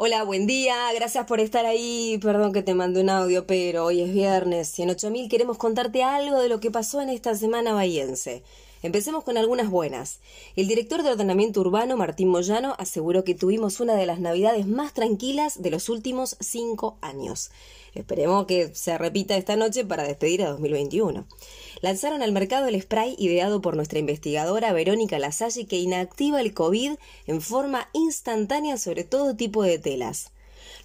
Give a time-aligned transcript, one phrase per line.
[0.00, 2.20] Hola, buen día, gracias por estar ahí.
[2.22, 6.04] Perdón que te mandé un audio, pero hoy es viernes y en 8000 queremos contarte
[6.04, 8.44] algo de lo que pasó en esta semana bahiense.
[8.82, 10.20] Empecemos con algunas buenas.
[10.54, 14.94] El director de ordenamiento urbano, Martín Moyano, aseguró que tuvimos una de las navidades más
[14.94, 17.50] tranquilas de los últimos cinco años.
[17.94, 21.26] Esperemos que se repita esta noche para despedir a 2021.
[21.80, 26.92] Lanzaron al mercado el spray ideado por nuestra investigadora Verónica Lasalle que inactiva el COVID
[27.26, 30.30] en forma instantánea sobre todo tipo de telas.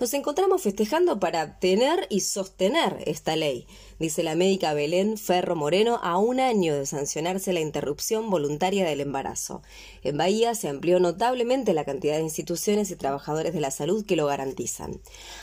[0.00, 3.66] Nos encontramos festejando para tener y sostener esta ley,
[3.98, 9.00] dice la médica Belén Ferro Moreno a un año de sancionarse la interrupción voluntaria del
[9.00, 9.62] embarazo.
[10.02, 14.16] En Bahía se amplió notablemente la cantidad de instituciones y trabajadores de la salud que
[14.16, 15.00] lo garantizan.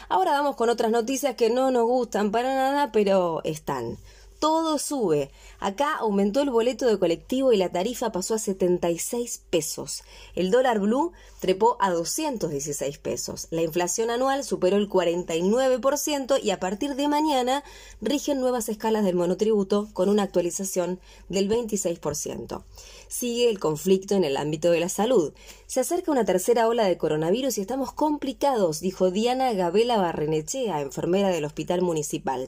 [0.09, 3.97] Ahora vamos con otras noticias que no nos gustan para nada, pero están
[4.39, 5.31] todo sube.
[5.59, 10.03] Acá aumentó el boleto de colectivo y la tarifa pasó a 76 pesos.
[10.35, 13.47] El dólar blue trepó a 216 pesos.
[13.51, 17.63] La inflación anual superó el 49% y a partir de mañana
[18.01, 22.63] rigen nuevas escalas del monotributo con una actualización del 26%.
[23.09, 25.33] Sigue el conflicto en el ámbito de la salud.
[25.65, 31.29] Se acerca una tercera ola de coronavirus y estamos complicados, dijo Diana Gabela Barrenechea, enfermera
[31.29, 32.47] del Hospital Municipal.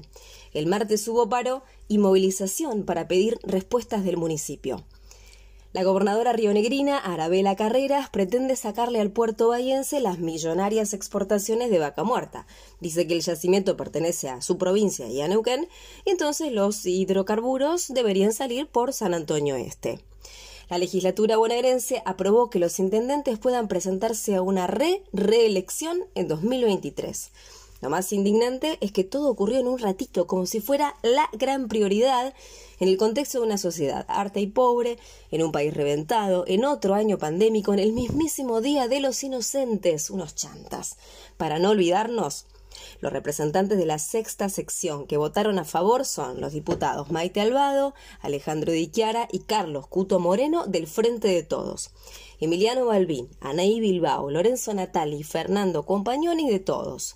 [0.54, 4.86] El martes hubo paro y movilización para pedir respuestas del municipio.
[5.74, 12.04] La gobernadora rionegrina, Arabela Carreras, pretende sacarle al puerto bahiense las millonarias exportaciones de vaca
[12.04, 12.46] muerta.
[12.80, 15.68] Dice que el yacimiento pertenece a su provincia y a Neuquén,
[16.06, 20.02] y entonces los hidrocarburos deberían salir por San Antonio Este.
[20.72, 27.30] La legislatura bonaerense aprobó que los intendentes puedan presentarse a una re-reelección en 2023.
[27.82, 31.68] Lo más indignante es que todo ocurrió en un ratito, como si fuera la gran
[31.68, 32.34] prioridad
[32.80, 34.98] en el contexto de una sociedad harta y pobre,
[35.30, 40.10] en un país reventado, en otro año pandémico, en el mismísimo Día de los Inocentes,
[40.10, 40.96] unos chantas.
[41.36, 42.46] Para no olvidarnos,
[43.00, 47.94] los representantes de la sexta sección que votaron a favor son los diputados Maite Albado,
[48.22, 51.92] Alejandro Di Chiara y Carlos Cuto Moreno del Frente de Todos.
[52.40, 57.16] Emiliano Balbín, Anaí Bilbao, Lorenzo Natali y Fernando Compañoni de Todos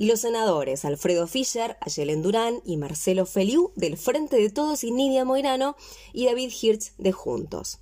[0.00, 4.92] y los senadores Alfredo Fischer, Ayelen Durán y Marcelo Feliu del Frente de Todos y
[4.92, 5.76] Nidia Moirano
[6.14, 7.80] y David Hirsch de Juntos.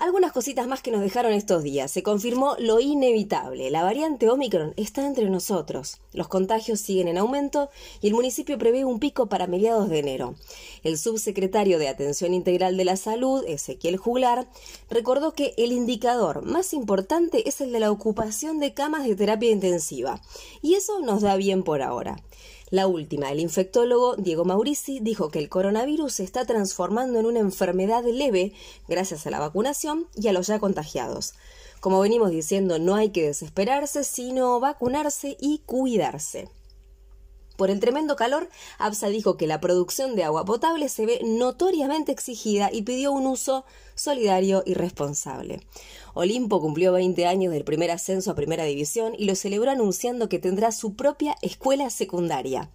[0.00, 1.90] Algunas cositas más que nos dejaron estos días.
[1.90, 3.70] Se confirmó lo inevitable.
[3.70, 5.98] La variante Omicron está entre nosotros.
[6.14, 7.68] Los contagios siguen en aumento
[8.00, 10.36] y el municipio prevé un pico para mediados de enero.
[10.84, 14.48] El subsecretario de Atención Integral de la Salud, Ezequiel Juglar,
[14.88, 19.50] recordó que el indicador más importante es el de la ocupación de camas de terapia
[19.50, 20.22] intensiva.
[20.62, 22.16] Y eso nos da bien por ahora.
[22.70, 27.40] La última, el infectólogo Diego Maurici dijo que el coronavirus se está transformando en una
[27.40, 28.52] enfermedad leve
[28.86, 31.34] gracias a la vacunación y a los ya contagiados.
[31.80, 36.48] Como venimos diciendo, no hay que desesperarse, sino vacunarse y cuidarse.
[37.60, 38.48] Por el tremendo calor,
[38.78, 43.26] ABSA dijo que la producción de agua potable se ve notoriamente exigida y pidió un
[43.26, 45.60] uso solidario y responsable.
[46.14, 50.38] Olimpo cumplió 20 años del primer ascenso a Primera División y lo celebró anunciando que
[50.38, 52.70] tendrá su propia escuela secundaria.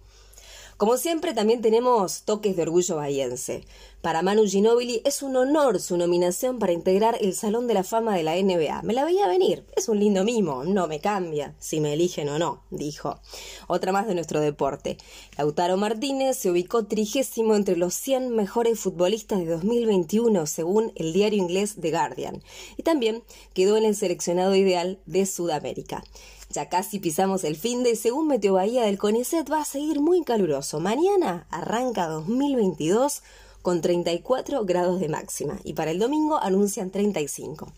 [0.76, 3.64] Como siempre, también tenemos toques de orgullo bahiense.
[4.02, 8.14] Para Manu Ginóbili es un honor su nominación para integrar el Salón de la Fama
[8.14, 8.82] de la NBA.
[8.82, 12.38] Me la veía venir, es un lindo mimo, no me cambia si me eligen o
[12.38, 13.20] no, dijo.
[13.68, 14.98] Otra más de nuestro deporte.
[15.38, 21.38] Lautaro Martínez se ubicó trigésimo entre los 100 mejores futbolistas de 2021, según el diario
[21.38, 22.42] inglés The Guardian.
[22.76, 23.22] Y también
[23.54, 26.04] quedó en el seleccionado ideal de Sudamérica.
[26.50, 30.22] Ya casi pisamos el fin de, según Meteo Bahía del CONICET, va a seguir muy
[30.22, 30.80] caluroso.
[30.80, 33.22] Mañana arranca 2022
[33.66, 37.72] con 34 grados de máxima y para el domingo anuncian 35.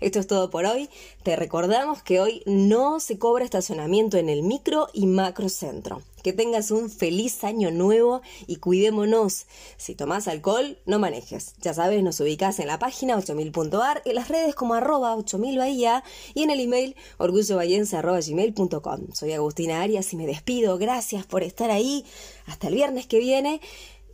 [0.00, 0.88] Esto es todo por hoy.
[1.22, 6.00] Te recordamos que hoy no se cobra estacionamiento en el micro y macro centro.
[6.22, 9.44] Que tengas un feliz año nuevo y cuidémonos.
[9.76, 11.52] Si tomás alcohol, no manejes.
[11.60, 16.02] Ya sabes, nos ubicás en la página 8000.ar, en las redes como arroba 8000 Bahía
[16.32, 19.12] y en el email orgullobahiense.gmail.com.
[19.12, 20.78] Soy Agustina Arias y me despido.
[20.78, 22.06] Gracias por estar ahí.
[22.46, 23.60] Hasta el viernes que viene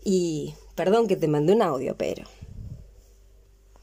[0.05, 2.25] y perdón que te mandé un audio, pero...